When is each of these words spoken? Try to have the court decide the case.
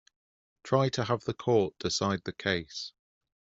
Try 0.63 0.89
to 0.97 1.03
have 1.03 1.25
the 1.25 1.33
court 1.35 1.77
decide 1.77 2.23
the 2.23 2.33
case. 2.33 2.91